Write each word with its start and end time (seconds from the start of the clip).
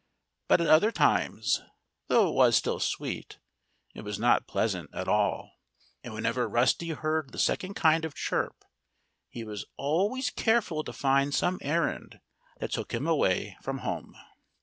But 0.47 0.61
at 0.61 0.67
other 0.67 0.91
times 0.91 1.61
though 2.07 2.29
it 2.29 2.33
was 2.33 2.55
still 2.55 2.79
sweet 2.79 3.37
it 3.93 4.01
was 4.01 4.17
not 4.17 4.47
pleasant 4.47 4.89
at 4.95 5.07
all. 5.07 5.51
And 6.03 6.11
whenever 6.11 6.49
Rusty 6.49 6.89
heard 6.89 7.31
that 7.31 7.37
second 7.37 7.75
kind 7.75 8.03
of 8.03 8.15
chirp 8.15 8.65
he 9.29 9.43
was 9.43 9.63
always 9.77 10.31
careful 10.31 10.83
to 10.85 10.91
find 10.91 11.35
some 11.35 11.59
errand 11.61 12.19
that 12.59 12.71
took 12.71 12.95
him 12.95 13.05
away 13.05 13.59
from 13.61 13.77
home. 13.85 14.17